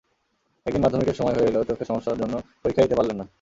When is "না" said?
3.17-3.25